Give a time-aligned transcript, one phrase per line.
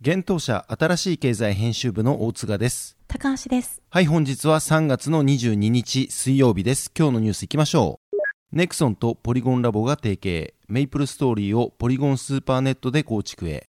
[0.00, 2.96] 現当社新しい経済編集部の大塚です。
[3.06, 3.80] 高橋です。
[3.88, 6.90] はい、本日は3月の22日水曜日です。
[6.98, 8.16] 今日のニュースいきましょう。
[8.56, 10.54] ネクソンとポリゴンラボが提携。
[10.68, 13.66] メイプルストーリーをポリゴンスーパーネットで構築へ。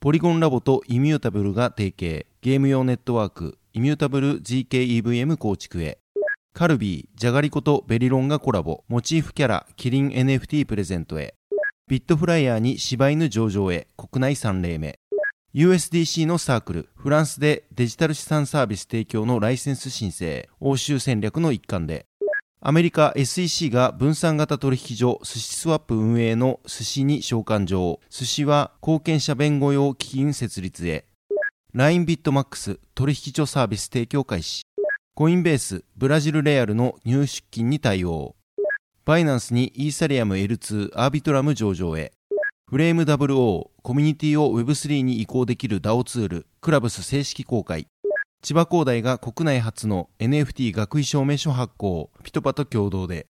[0.00, 2.26] ポリゴンラボとイミュータブルが提携。
[2.40, 5.98] ゲーム用ネットワーク、イミュータブル GKEVM 構築へ。
[6.54, 8.82] カルビー、ジャガリコとベリロンがコラボ。
[8.88, 11.34] モチーフキャラ、キリン NFT プレゼントへ。
[11.86, 13.86] ビットフライヤーに柴犬上場へ。
[13.96, 14.98] 国内3例目。
[15.56, 22.04] USDC のサークル、フランスでデジタル資産サービス提供のライセンス申請、欧州戦略の一環で、
[22.60, 31.06] アメリカ SEC が分散型取引所寿司スワップ運営の寿司に召喚状、寿司は貢献者弁護用基金設立へ、
[31.72, 34.66] LINE ビットマックス取引所サービス提供開始、
[35.14, 38.36] コインベースブラジルレアルの入出金に対応、
[39.06, 42.12] バイナンスにイーサリアム L2 アービトラム上場へ、
[42.68, 47.86] フレーム WO コミュニティを Web3 に移行できる DAO ツールクラブス正式公開
[48.42, 53.28] 千葉工大が国内初の NFT 学位証明書発行ピトパと共同で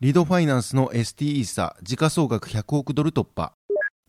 [0.00, 3.54] リドファイナンスの ST イーサ時価総額100億ドル突破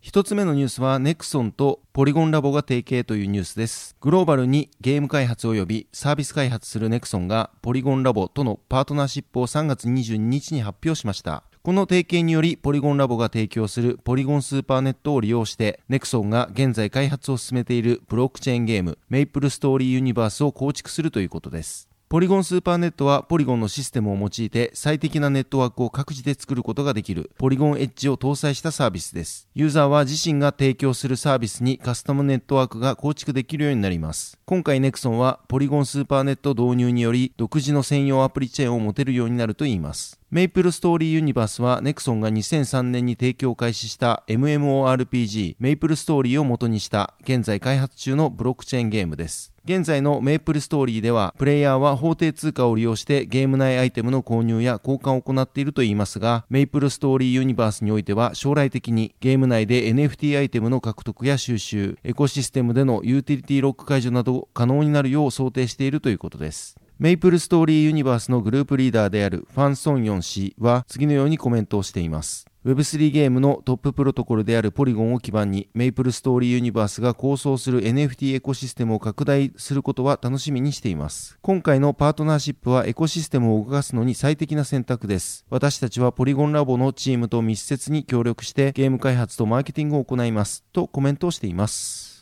[0.01, 3.95] 一つ目のニュースはネクソンとポリゴンラボが提携というニュースです。
[4.01, 11.43] グローバルにゲーム開発及びサービス開発するネクソンがポリゴンラボとのパートナーシップを3月22日に発表しました。
[11.65, 21.89] この提携により、ポリゴンラボが提供するポリゴンスーパーネットを利用して、ネクソンが現在開発を進めているブロックチェーンゲーム、メイプルストーリーユニバースを構築するということです。
[22.07, 29.49] ポリゴンスーパーネットはポリゴンのシステムを用いて最適なネットワークを各自で作ることができるポリゴンエッジを搭載したサービスです。
[29.55, 34.37] ユーザーは自身が提供するサービスにカスタムネットワークが構築できるようになります。
[34.45, 40.19] 今回ネクソンはポリゴンスーパーネット導入により独自の専用アプリチェーンを持てるようになるといいます。
[40.35, 49.53] メイプルストーリーユニバースはネクソンが2003年に提供開始した MMORPG メイプルストーリーを元にした現在開発中のブロックチェーンゲームです。
[49.63, 66.75] 現在のメイプルストーリーでは、プレイヤーは法定通貨を利用してゲーム内アイテムの購入や交換を行っているといいますが、メイプルストーリーユニバースにおいては将来的にゲーム内で NFT アイテムの獲得や収集、エコシステムでのユーティリティロック解除など可能になるよう想定しているということです。
[66.97, 72.45] メイプルストーリーユニバースのグループリーダーであるファン・ソンヨン氏は次のようにコメントをしています。
[72.65, 81.37] Web3 ゲームのトッププロトコルであるポリゴンを基盤にメイプルストーリーユニバースが構想する NFT エコシステムを拡大することは楽しみにしています。
[81.41, 85.45] 今回のパートナーシップはエコシステムを動かすのに最適な選択です。
[85.49, 92.14] 私たちはポリゴンラボのチームと密接に協力してゲーム開発とマーケティングを行いますとコメントをしています。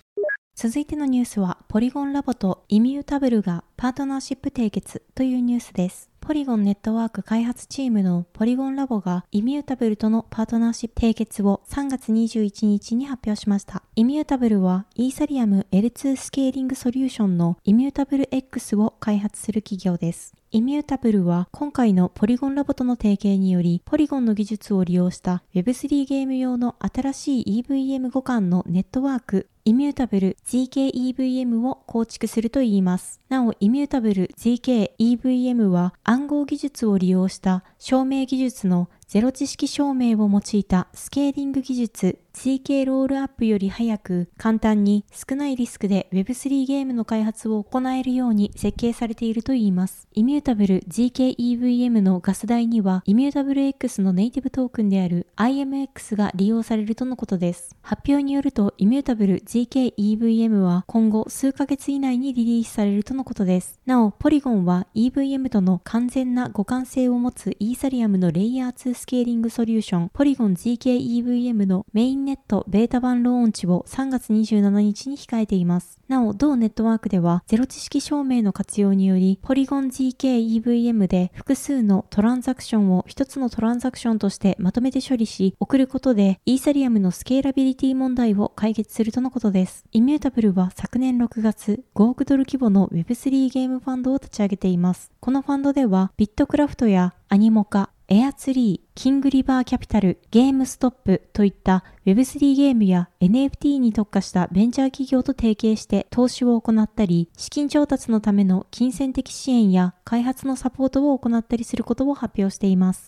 [0.55, 6.11] 続いてのニュースは、ポリゴンラボとイミュータブルがパートナーシップ締結というニュースです。
[6.21, 13.81] ポリゴンネットワーク開発チームのポリゴンラボがイミュータブルとのパートナーシップ締結を3月21日に発表しました。
[13.95, 20.35] イミュータブルはイーサリアム L2 スケーリングソリューションのイミュータブル X を開発する企業です。
[20.55, 33.19] イミュータブルは今回のポリゴンラボとの提携により、ポリゴンの技術を利用した Web3 ゲーム用の新しい EVM 互換のネットワーク、イミュータブル GKEVM を構築するといいます。
[33.29, 50.07] なお、イミュータブル GKEVM は暗号技術を利用した証明技術のゼロ知識証明を用いたスケーリング技術 CK ロールアップより早く簡単に少ないリスクで Web3 ゲームの開発を行えるように設計されているといいます。
[50.13, 57.75] イミュータブル GKEVM のガス代には、イミュータブル X のネイティブトークンである IMX が利用されるとのことです。
[57.81, 63.79] 発表によると、イミュータブル GKEVM は今後数ヶ月以内にリリースされるとのことです。
[63.85, 75.99] なお、ポリゴンは EVM との完全な互換性を持つイーサリアムのレイヤー2スケーリングソリューション、ポリゴン GKEVM のメインネットベータ版ローンチを3月27日に控えています。
[76.07, 89.85] なお、同ネットワークでは、ゼロ知識証明の活用により、ポリゴン GKEVM で複数のトランザクションを一つのトランザクションとしてまとめて処理し、送ることで、イーサリアムのスケーラビリティ問題を解決するとのことです。
[89.91, 95.11] イミュータブルは昨年6月、5億ドル規模の Web3 ゲームファンドを立ち上げています。
[95.19, 113.05] このファンドでは、ビットクラフトやアニモカ、エアツリー、キングリバーキャピタル、ゲームストップといった Web3 ゲームや NFT に特化したベンチャー企業と提携して投資を行ったり、資金調達のための金銭的支援や開発のサポートを行ったりすることを発表しています。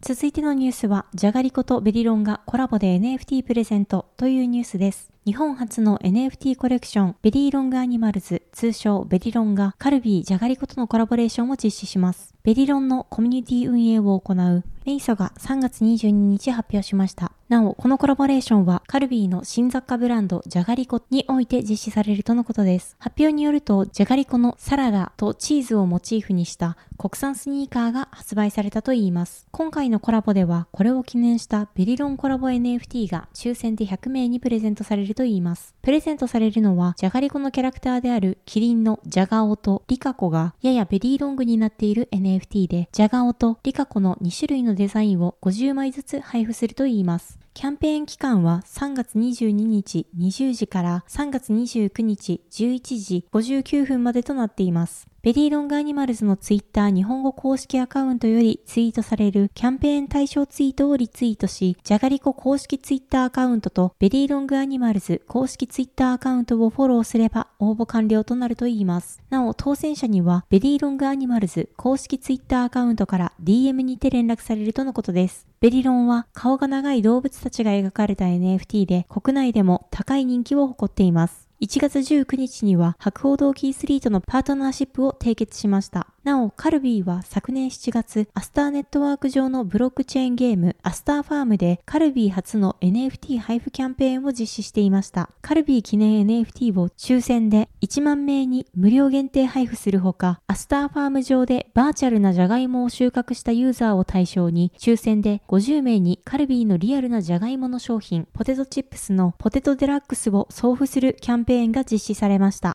[0.00, 5.10] 続いてのニュースは、じゃがりことベリロンがコラボで NFT プレゼントというニュースです。
[5.26, 12.29] 日本初の NFT コレクションベリーロングアニマルズ通称ベリロンがカルビーじゃがりことのコラボレーションを実施します。
[12.42, 17.32] ベリロンのコミュニティ運営を行うメイソが3月22日発表しました。
[17.50, 22.94] なお、このコラボレーションはカルビーの新雑貨ブランドじゃがりこにおいて実施されるとのことです。
[23.00, 29.48] 発表によると、じゃがりこのサラダとチーズをモチーフにした国産スニーカーが発売されたといいます。
[29.50, 35.74] 今回のコラボでは、これを記念したベリロンコラボ NFT が抽選で100名にプレゼントされるといいます。
[35.82, 47.38] プレゼントされるのは、じゃがりこのキャラクターであるキリンのジャガオとリカコがややベリーロングになっている NFT で、ジャガオとリカコの2種類のデザインを50枚ずつ配布するといいます。
[47.52, 55.09] キャンペーン期間は3月22日20時から3月29日11時59分までとなっています。
[55.22, 69.20] ベリーロングアニマルズのツイッター日本語公式アカウントよりツイートされるキャンペーン対象ツイートをリツイートし、じゃがりこ公式ツイッターアカウントとベリーロングアニマルズ公式ツイッターアカウントをフォローすれば応募完了となるといいます。
[69.28, 75.46] なお、当選者にはベリーロングアニマルズ公式ツイッターアカウントから DM にて連絡されるとのことです。
[75.60, 81.49] ベリロンは顔が長い動物たちが描かれた NFT で国内でも高い人気を誇っています。
[81.60, 86.06] 1月19日には博報堂キースリーとのパートナーシップを締結しました。
[86.22, 95.30] なお、カルビーは昨年7月、アスターネットワーク上のブロックチェーンゲーム、アスターファームでカルビー初の NFT 配布キャンペーンを実施していました。
[95.40, 112.74] カルビー記念 NFT を抽選で1万名に無料限定配布するほか、アスターファーム上でバーチャルなジャガイモを収穫したユーザーを対象に、抽選で50名にカルビーのリアルなジャガイモの商品、ポテトチップスのポテトデラックスを送付するキャンペーンが実施されました。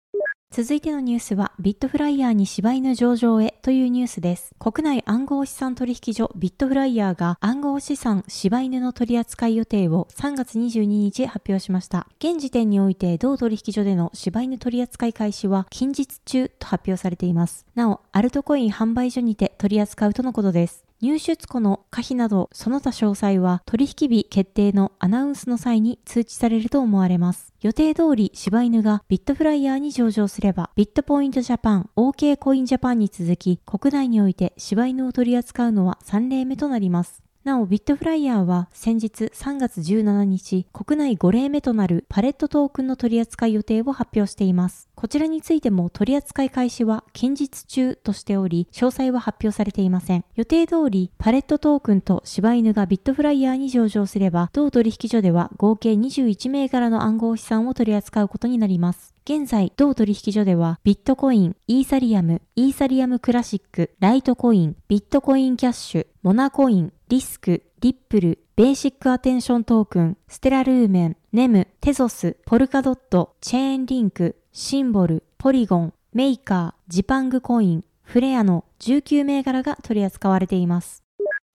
[0.51, 4.55] 続いてのニュースは、ビットフライヤーに柴犬上場へというニュースです。
[4.57, 12.07] 国内暗号資産取引所ビットフライヤーが暗号資産柴犬の取扱い予定を3月22日発表しました。
[12.19, 17.65] 現時点において同取引所での柴犬取扱い開始は近日中と発表されています。
[17.75, 20.85] なお、アルトコイン販売所にて取り扱うとのことです。
[21.05, 27.53] 入出庫の可否などその他詳細は取引日決定のアナウンスの際に通知されると思われます。
[27.61, 37.24] 予定通り柴犬がビットフライヤーに上場すればビットポイントジャパン、OK コインジャパンに続き国内において柴犬を取り扱うのは3例目となります。
[37.45, 44.89] なお、ビットフライヤーは先日3月17日、国内5例目となるパレットトークンの取り扱い予定を発表しています。
[44.95, 50.25] こちらについても取り扱い開始は近日中としており、詳細は発表されていません。
[50.33, 59.13] 予定通り、パレットトークンと柴犬がビットフライヤーに上場すれば、同取引所では合計21銘柄の暗号資産を取り扱うことになります。
[59.23, 81.03] 現在、同取引所では、ビットコイン、イーサリアム、イーサリアムクラシック、ライトコイン、ビットコインキャッシュ、モナコイン、リスク、リップル、ベーシックアテンショントークン、ステラルーメン、ネム、テゾス、ポルカドット、チェーンリンク、シンボル、ポリゴン、メーカー、ジパングコイン、フレアの19銘柄が取り扱われています。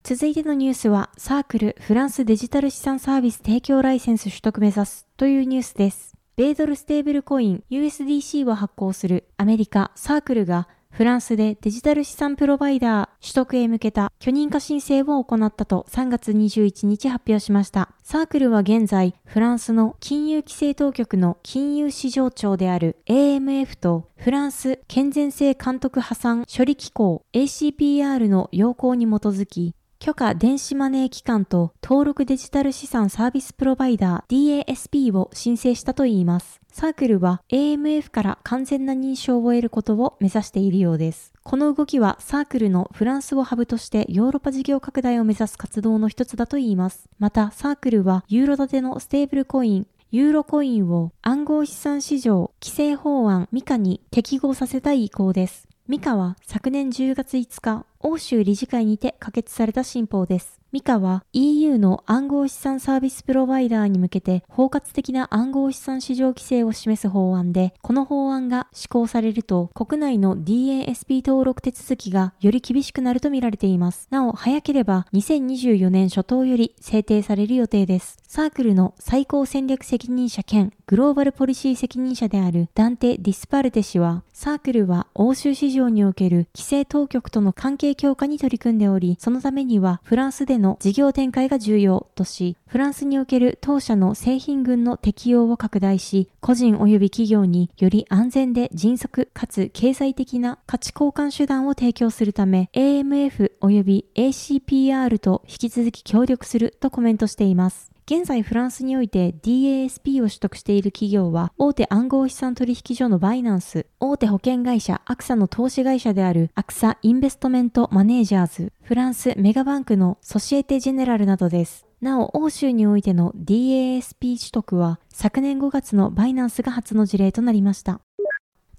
[0.05, 6.15] 続いてのニュースは、サークルフランスデジタル資産サービス提供ライセンス取得目指すというニュースです。
[6.37, 17.91] 米ドルステーブルコイン USDC を発行するアメリカサークルがフランスでデジタル資産プロバイダー取得へ向けた許認可申請を行ったと3月21日発表しました。
[18.03, 36.59] サークルは現在、フランスの金融規制当局の金融市場庁である AMF とフランス健全性監督破産処理機構 ACPR の要項に基づき、許可電子マネー機関と登録デジタル資産サービスプロバイダー DASP を申請したといいます。
[36.73, 41.35] サークルは AMF から完全な認証を得ることを目指しているようです。
[41.43, 47.11] この動きはサークルのフランスをハブとしてヨーロッパ事業拡大を目指す活動の一つだといいます。
[47.19, 55.69] また、サークルはユーロ建てのステーブルコイン、ユーロコインを暗号資産市場規制法案 MiCA に適合させたい意向です。
[55.89, 60.60] MiCA は昨年10月5日、欧州理事会にて可決された新法です。
[60.73, 74.07] MiCA は EU の暗号資産サービスプロバイダーに向けて包括的な暗号資産市場規制を示す法案で、この法案が施行されると国内の DASP 登録手続きがより厳しくなるとみられています。
[74.11, 78.19] なお、早ければ2024年初頭より制定される予定です。
[78.29, 107.91] サークルの最高戦略責任者兼グローバルポリシー責任者であるダンテ・ディスパルテ氏は、サークルは欧州市場における規制当局との関係強化に取り組んでおり、そのためにはフランスでのの事業展開が重要とし、フランスにおける当社の製品群の適用を拡大し、個人及び企業により安全で迅速かつ経済的な価値交換手段を提供するため、AMF 及び ACPR と引き続き協力するとコメントしています。
[108.13, 121.87] 現在フランスにおいて DASP を取得している企業は大手暗号資産取引所のバイナンス、大手保険会社アクサの投資会社であるアクサインベストメントマネージャーズ、フランスメガバンクのソシエテジェネラルなどです。
[122.01, 128.01] なお、欧州においての DASP 取得は昨年5月のバイナンスが初の事例となりました。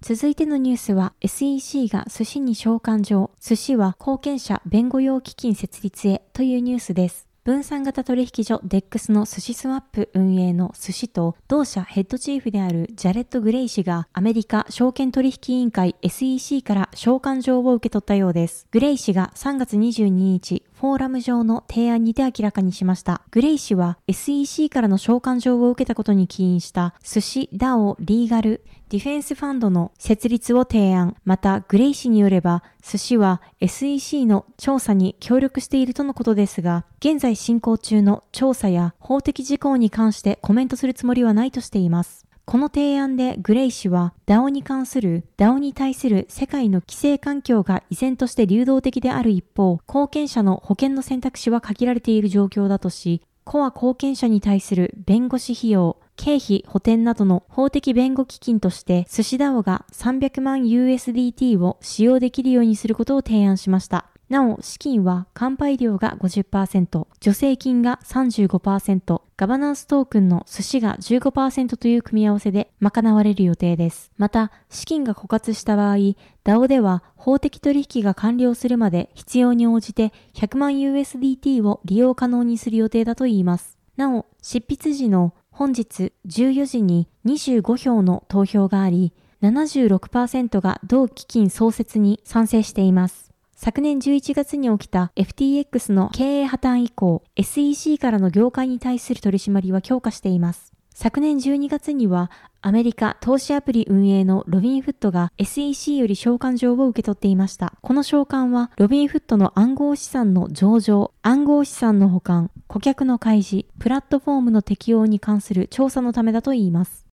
[0.01, 7.30] 続いてのニュースは SEC が寿司に召喚状、寿司は後見者弁護用基金設立へというニュースです。
[7.43, 18.67] 分散型取引所 DEX の寿司スワップ運営の寿司と同社ヘッドチーフであるジャレット・グレイ氏がアメリカ証券取引委員会 SEC から召喚状を受け取ったようです。
[18.69, 23.21] グレイ氏が3月22日、フォーラム上の提案にて明らかにしました。
[23.29, 31.15] グレイ氏は SEC からの召喚状を受けたことに起因した寿司 DAO リーガルディフェンスファンドの設立を提案。
[31.23, 42.25] また、グレイ氏によれば、寿司は SEC の調査に協力しているとのことですが、現在進行中の調査や法的事項に関してコメントするつもりはないとしています。
[42.45, 64.07] この提案でグレイ氏は DAO に関する DAO に対する世界の規制環境が依然として流動的である一方、後見者の保険の選択肢は限られている状況だとし、コア後見者に対する弁護士費用、経費補填などの法的弁護基金として寿司 DAO が300万 USDT を使用できるようにすることを提案しました。
[64.31, 74.09] なお、資金は乾杯料が50%、助成金が35%、ガバナンストークンの寿司が15%という組み合わせで賄われる予定です。
[74.17, 75.97] また、資金が枯渇した場合、
[76.45, 83.77] DAO では法的取引が完了するまで必要に応じて100万 USDT を利用可能にする予定だといいます。
[83.97, 89.11] なお、執筆時の本日14時に25票の投票があり、
[89.41, 93.30] 76%が同基金創設に賛成しています。
[93.63, 100.73] 昨年11月に起きた FTX の経営破綻以降、SEC からの業界に対する取り締まりは強化しています。
[100.95, 107.75] 昨年12月にはアメリカ投資アプリ運営のロビンフットが SEC より召喚状を受け取っていました。
[107.83, 117.10] この召喚はロビンフットの暗号資産の上場、暗号資産の保管、顧客の開示、プラットフォームの適用に関する調査のためだといいます。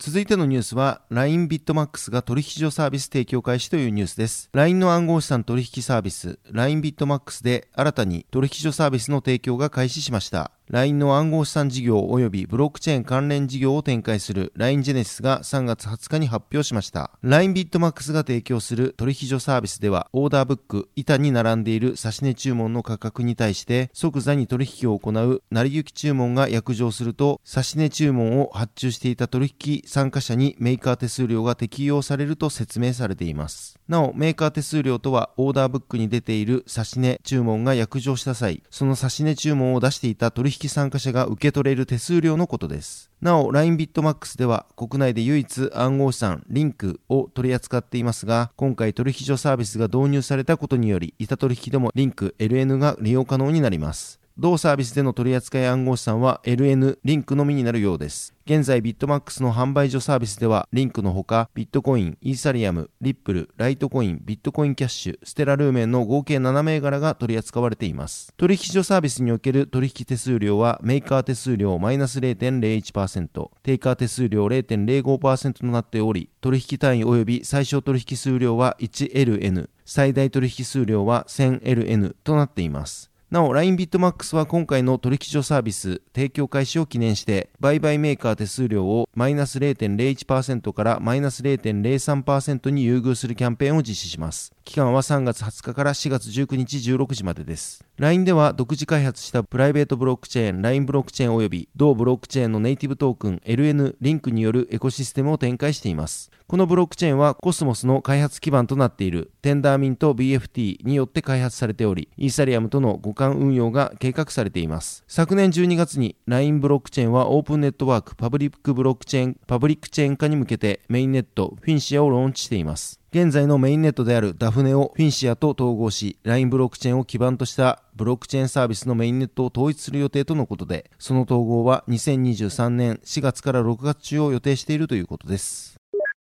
[0.00, 4.48] 続いてのニュースは LINE ビットマックスが取引所サービス提供開始というニュースです。
[4.52, 10.52] LINE の暗号資産取引サービス LINE ビットマックスで新たに取引所サービスの提供が開始しました。
[10.70, 17.10] LINE の暗号資産事業及びブロックチェーン関連事業を展開する LINE ジェネシスが3月20日に発表しました。
[17.22, 33.80] LINE ビットマックスが提供する取引所サービスでは、オーダーブック、板に並んでいる指値注文の価格に対して即座に取引を行う成り行き注文が約定すると、指値注文を発注していた取引参加者にメーカー手数料が適用されると説明されています。
[33.88, 43.12] なお、メーカー手数料とは、オーダーブックに出ている指値注文が約定した際、その指値注文を出していた取引参加者が受け取れる手数料のことです。
[43.20, 54.18] なお、LINE ビットマックスでは国内で唯一暗号資産リンクを取り扱っていますが、今回取引所サービスが導入されたことにより、板取引でもリンク LN が利用可能になります。
[54.40, 58.36] 同サービスでの取扱い暗号資産は LN リンクのみになるようです。
[58.44, 68.32] 現在ビットマックスの販売所サービスではリンクのほかビットコイン、イーサリアム、リップル、ライトコイン、ビットコインキャッシュ、ステラルーメンの合計7銘柄が取り扱われています。
[68.36, 83.10] 取引所サービスにおける取引手数料はメーカー手数料マイナス0.01%、テイカー手数料0.05%となっており、取引単位及び最小取引数量は 1LN、最大取引数量は 1000LN となっています。
[83.30, 94.54] なお、LINE ビットマックスは今回の取引所サービス提供開始を記念して、売買メーカー手数料をマイナス0.01%からマイナス0.03%に優遇するキャンペーンを実施します。
[94.68, 97.82] 期間は3月20日から4月19日16時までです。
[97.96, 106.30] LINE では独自開発したプライベートブロックチェーン LINE ブロックチェーン及び同ブロックチェーンのネイティブトークン LN リンクによるエコシステムを展開しています。
[106.46, 115.02] このブロックチェーンはコスモスの開発基盤となっているテンダーミント BFT によって開発されており、イーサリアムとの互換運用が計画されています。
[115.08, 123.00] 昨年12月に LINE ブロックチェーンはオープンネットワークパブリックブロックチェーンパブリックチェーン化に向けてメインネットフィンシアをローンチしています。
[123.10, 135.76] 現在のメインネットであるダフネをフィンシアと統合し、LINE ブロックチェーンを基盤としたブロックチェーンサービスのメインネットを統一する予定とのことで、その統合は2023年4月から6月中を予定しているということです。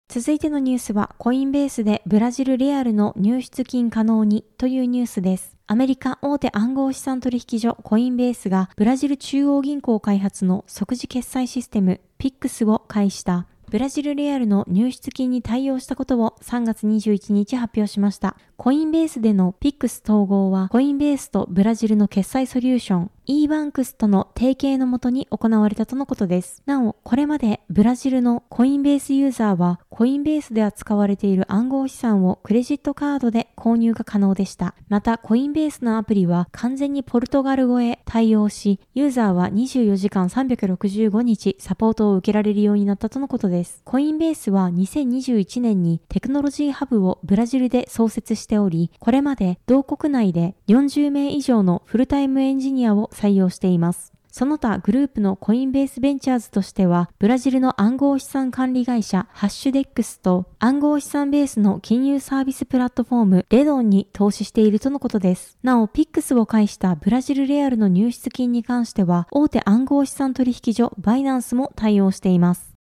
[0.10, 5.56] 続いてのニュースは、コインベースでブラジルレアルの入出金可能にというニュースです。
[5.66, 18.38] アメリカ大手暗号資産取引所コインベースがブラジル中央銀行開発の即時決済システム PIX を開始したブラジルレアルの入出金に対応したことを3月21日発表しました。
[18.58, 26.62] コインベースでの PIX 統合はコインベースとブラジルの決済ソリューション e バンクスとの提携のもとに行われたとのことです。
[26.68, 34.76] なお、これまでブラジルのコインベースユーザーはコインベースで扱われている暗号資産をクレジットカードで購入が可能でした。
[34.90, 43.82] また、コインベースのアプリは完全にポルトガル語へ対応し、ユーザーは24時間365日サポートを受けられるようになったとのことです。
[43.86, 54.16] コインベースは2021年にテクノロジーハブをブラジルで創設しており、これまで同国内で40名以上のフルタイムエンジニアを採用しています。
[54.38, 65.58] その他グループのコインベースベンチャーズとしては、ブラジルの暗号資産管理会社ハッシュデックスと暗号資産ベースの金融サービスプラットフォームレドンに投資しているとのことです。
[65.64, 72.74] なお、ピックスを介したブラジルレアルの入出金に関しては、大手暗号資産取引所バイナンスも対応しています。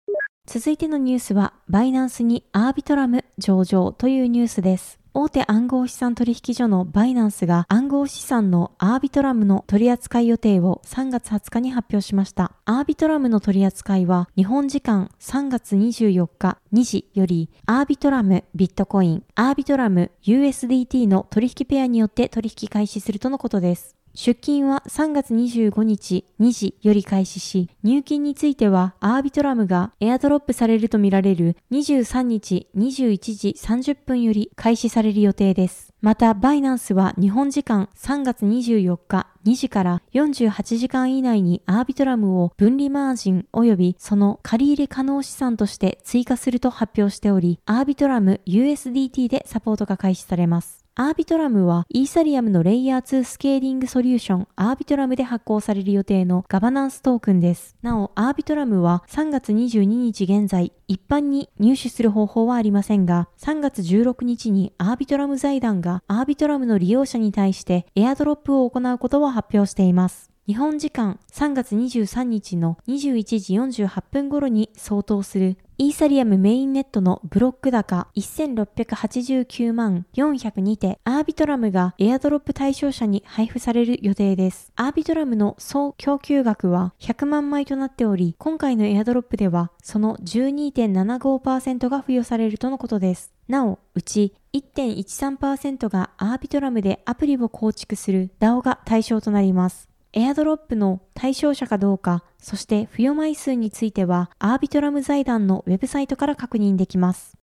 [0.47, 5.01] 続いてのニュースは、バイナンスにアービトラム上場というニュースです。
[5.14, 12.52] 大手暗号資産取引所のバイナンスが暗号資産のアービトラムの取扱い予定を3月20日に発表しました。
[12.64, 23.96] アービトラムの取扱いは日本時間3月24日2時よりアービトラムビットコイン、アービトラム USDT の取引ペアによって取引開始するとのことです。
[24.14, 35.92] 出金は3月25日2時より開始し、入金についてはアービトラムがエアドロップされるとみられる23日21時30分より開始される予定です。
[36.03, 50.82] また、バイナンスは日本時間3月24日2時から48時間以内にアービトラムを分離マージン及びその借入可能資産として追加すると発表しており、アービトラム USDT でサポートが開始されます。
[50.94, 57.76] アービトラムはイーサリアムのレイヤー2スケーリングソリューションアービトラムで発行される予定のガバナンストークンです。
[57.81, 70.31] なお、アービトラムは3月22日現在、一般に入手する方法はありませんが、3月16日にアービトラム財団がアービトラムの利用者に対してエアドロップを行うことを発表しています。
[70.46, 84.71] 日本時間3月23日の21時48分頃に相当するイーサリアムメインネットのブロック高1689万402手アービトラムがエアドロップ対象者に配布される予定です。
[84.77, 93.33] アービトラムの総供給額は100万枚となっており、今回のエアドロップではその12.75%が付与されるとのことです。
[93.49, 99.91] なお、うち1.13%がアービトラムでアプリを構築する DAO が対象となります。
[100.14, 107.38] エアドロップの対象者かどうか、そして付与枚数については、アービトラム財団のウェブサイトから確認できます。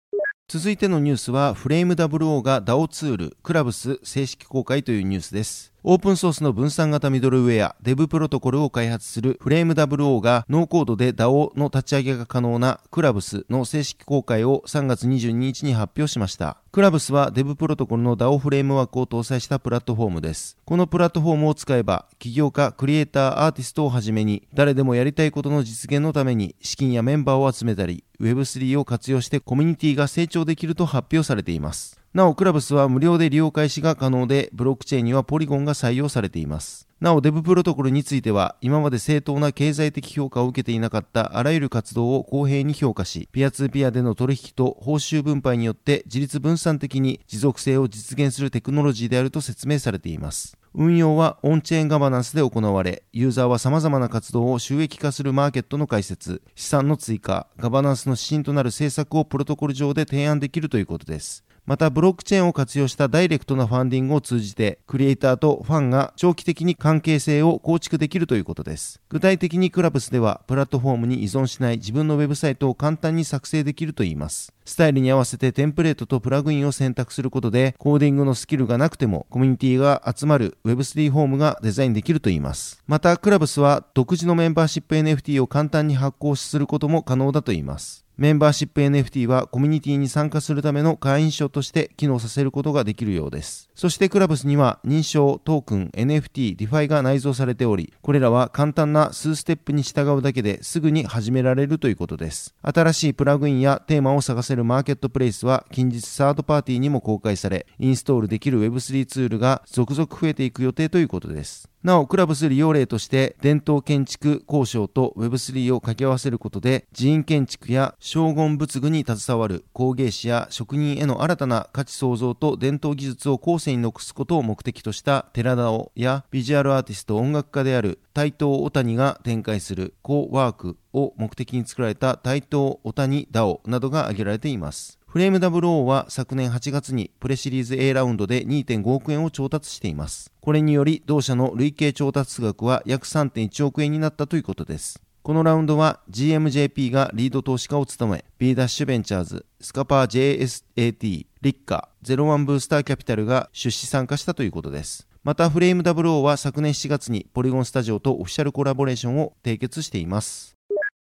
[0.47, 5.73] 続いてのニュースは、フレーム WO が DAO ツール、クラブス正式公開というニュースです。
[5.81, 16.57] オープンソースの分散型ミドルウェア Dev プロトコルを開発するフレーム WO がノーコードで DAO の立ち上げが可能なクラブスの正式公開を3月22日に発表しました。
[16.73, 20.57] クラブスは Dev プロトコルの DAO フレームワークを搭載したプラットフォームです。
[20.65, 31.98] このプラットフォームを使えば、起業家、クリエイター、アーティストをはじめに、誰でもやりたいことの実現のために資金やメンバーを集めたり、Web3 を活用してコミュニティが成長できると発表されています。
[32.11, 36.87] なお、クラブスは無料で利用開始が可能で、ブロックチェーンにはポリゴンが採用されています。
[36.99, 50.57] なお、デブプロトコルについては、今まで正当な経済的評価を受けていなかったあらゆる活動を公平に評価し、ピアツーピアでの取引と報酬分配によって自立分散的に持続性を実現するテクノロジーであると説明されています。
[50.73, 61.43] 運用はオンチェーンガバナンスで行われ、ユーザーは様々な活動を収益化するマーケットの開設、資産の追加、ガバナンスの指針となる政策をプロトコル上で提案できるということです。
[61.69, 68.99] またブロックチェーンを活用したダイレクトなファンディングを通じて、クリエイターとファンが長期的に関係性を構築できるということです。
[69.07, 74.51] 具体的にクラブスでは、プラットフォームに依存しない自分のウェブサイトを簡単に作成できるといいます。
[74.65, 82.81] スタイルに合わせてテンプレートとプラグインを選択することで、コーディングのスキルがなくても、コミュニティが集まる Web3 ホームがデザインできるといいます。
[82.87, 88.08] また、クラブスは独自のメンバーシップ NFT を簡単に発行することも可能だといいます。
[88.19, 93.69] メンバーシップ NFT はコミュニティに参加するための会員証として機能させることができるようです。
[93.75, 102.53] そしてクラブスには認証、トークン、NFT、DeFi が内蔵されており、これらは簡単な数ステップに従うだけですぐに始められるということです。
[102.61, 111.68] 新しいプラグインやテーマを探せるマーケットプレイスは近日サードパーティーにも公開され、インストールできる Web3 ツールが続々増えていく予定ということです。
[111.81, 134.98] なお、クラブス利用例として伝統建築交渉と Web3 を掛け合わせることで寺院建築や将軍仏具に携わる工芸士や職人への新たな価値創造と伝統技術を後世に残すことを目的とした寺田尾やビジュアルアーティスト音楽家である台東小谷が展開するコーワークを目的に作られた台東小谷ダオなどが挙げられています。
[135.09, 140.31] フレーム WO は昨年8月にプレシリーズ A ラウンドで2.5億円を調達しています。
[140.39, 145.01] これにより同社の累計調達額は約3.1億円になったということです。
[145.23, 155.07] このラウンドは GMJP がリード投資家を務め、B ダッシュベンチャーズ、スカパー JSAT、リッカ、01ブースターキャピタルが出資参加したということです。
[155.23, 160.58] またフレーム WO は昨年7月にポリゴンスタジオとオフィシャルコラボレーションを締結しています。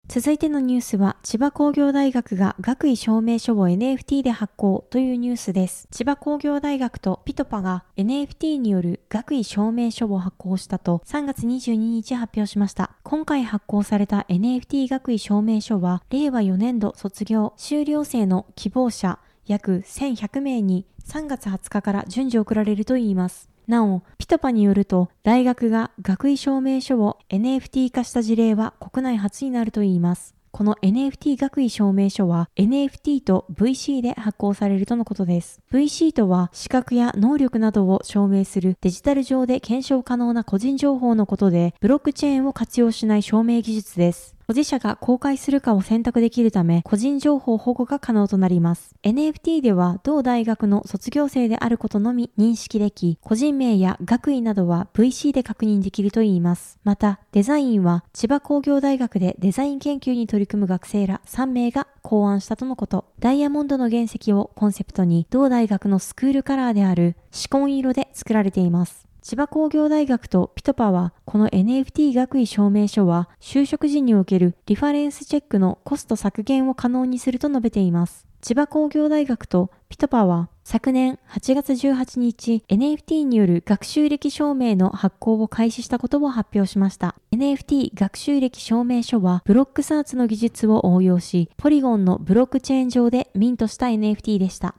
[0.09, 5.87] 続いてのニュースは、千葉工業大学が学位証明書を NFT で発行というニュースです。
[5.91, 12.93] 千葉工業大学とピトパが NFT による学位証明書を発行したと3月22日発表しました。
[13.03, 23.51] 今回発行された NFT 学位証明書は、令和4年度卒業修了生の希望者約1100名に3月20日から順次送られるといいます。
[23.69, 30.35] なお、ピトパによると、大学が学位証明書を NFT 化した事例は国内初になるといいます。
[30.53, 35.61] この NFT 学位証明書は NFT と VC で発行されるとのことです。
[35.71, 44.38] VC とは資格や能力などを証明するデジタル上で検証可能な個人情報のことで、ブロックチェーンを活用しない証明技術です。
[44.51, 48.95] 保持者が公開するかを選択できるため、個人情報保護が可能となります。
[49.03, 56.79] NFT では、同大学の卒業生であることのみ認識でき、個人名や学位などは VC で確認できるといいます。
[56.83, 63.05] また、デザインは、千葉工業大学でデザイン研究に取り組む学生ら3名が考案したとのこと。
[63.19, 69.08] ダイヤモンドの原石をコンセプトに、同大学のスクールカラーである紫紺色で作られています。
[69.21, 78.27] 千葉工業大学とピトパは、この NFT 学位証明書は、就職時におけるリファレンスチェックのコスト削減を可能にすると述べています。
[78.41, 87.17] 千葉工業大学とピトパは、昨年8月18日、NFT による学習歴証明の発行を開始したことを発表しました。
[87.33, 94.77] NFT 学習歴証明書は、ブロックサーツの技術を応用し、ポリゴンのブロックチェーン上でミントした NFT でした。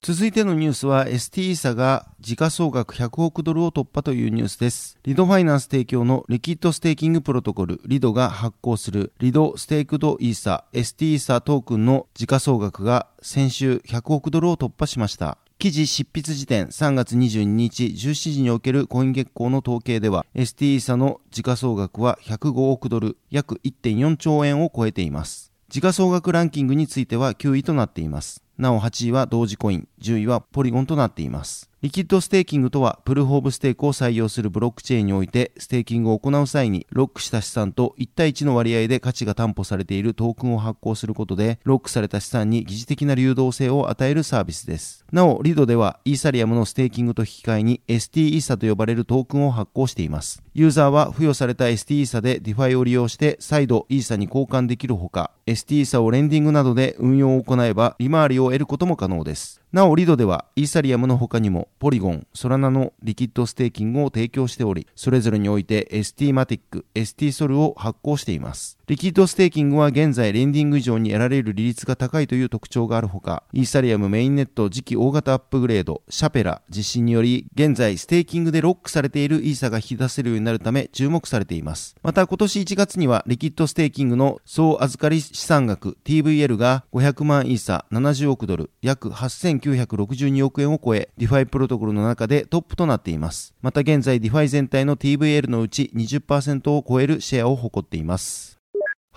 [0.00, 4.96] 続いてのニュースは ST サが時価総額100億ドルを突破というニュースです。
[5.02, 15.36] リドファイナンス提供のリキッドステーキングプロトコルリドが発行するリドステークドイーサ ST イーサトークンの時価総額が先週100億ドルを突破しました。
[15.58, 25.52] 記事執筆時点3月22日17時におけるコイン月光の統計では ST イーサの時価総額は105億ドル約1.4兆円を超えています。
[25.68, 28.44] 時価総額ランキングについては9位となっています。
[28.58, 31.70] なお8位はドージコイン、10位はポリゴンとなっています。
[31.80, 45.04] リキッドステーキングとは、プルーフオブステークを採用するブロックチェーンにおいて、ステーキングを行う際に、ロックした資産と1対1の割合で価値が担保されているトークンを発行することで、ロックされた資産に疑似的な流動性を与えるサービスです。
[45.12, 50.42] なお、リドでは、イーサリアムのステーキングと引き換えに、ST イーサと呼ばれるトークンを発行しています。
[50.54, 59.62] ユーザーは付与された ST イーサで DeFi を利用して、再度イーサに交換できるほか、ST イーサをレンディングなどで運用を行えば、利回りを得ることも可能です。
[59.70, 68.78] なお、リドでは、イーサリアムの他にも、ポリゴン、ソラナのリキッドステーキングを提供しており、それぞれにおいて ST マティック、ST ソルを発行しています。
[68.86, 81.94] リキッドステーキングは現在レンディング以上に得られる利率が高いという特徴があるほか、イーサリアムメインネット次期大型アップグレード、シャペラ実施により、現在ステーキングでロックされているイーサが引き出せるようになるため注目されています。
[82.02, 93.54] また今年1月にはリキッドステーキングの総預かり資産額 TVL が500万イーサ70億ドル、約8000 8962億円を超え、ディファイプロトコルの中でトップとなっています。
[93.62, 98.58] また現在ディファイ全体の TVL のうち20%を超えるシェアを誇っています。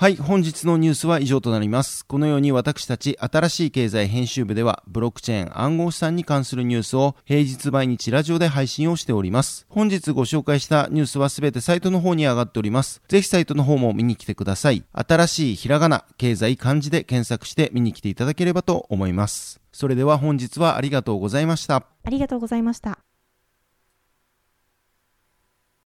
[0.01, 2.08] はい、本日のニュースは以上となります。
[2.08, 9.67] このように私たち新しい経済編集部では、ブロックチェーン暗号資産に関するニュースを平日毎日ラジオで配信をしております。
[9.69, 13.04] 本日ご紹介したニュースはすべてサイトの方に上がっております。
[13.10, 14.84] ぜひサイトの方も見に来てください。
[14.91, 19.61] 新しいひらがな、経済漢字で検索して見に来ていただければと思います。
[19.71, 21.86] それでは本日はありがとうございました。
[22.03, 22.99] ありがとうございました。